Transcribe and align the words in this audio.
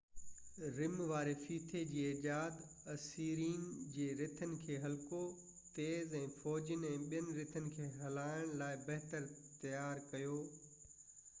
رم 0.75 0.93
واري 1.09 1.33
ڦيٿي 1.43 1.81
جي 1.89 2.05
ايجاد 2.11 2.55
اسيرين 2.93 3.67
جي 3.97 4.07
رٿن 4.21 4.55
کي 4.63 4.77
هلڪو 4.85 5.19
تيز 5.75 6.15
۽ 6.21 6.23
فوجين 6.45 6.87
۽ 6.93 7.03
ٻين 7.11 7.29
رٿن 7.41 7.69
کي 7.75 7.91
هلائڻ 8.05 8.55
لاءِ 8.63 8.81
بهتر 8.89 9.29
تيار 9.61 10.03
ڪيو 10.15 10.41